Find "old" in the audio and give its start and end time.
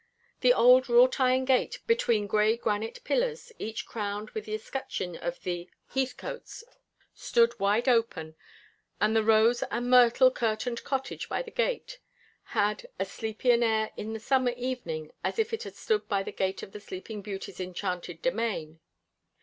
0.51-0.89